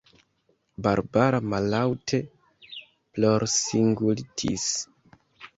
Barbara 0.85 1.41
mallaŭte 1.51 2.21
plorsingultis. 3.19 4.69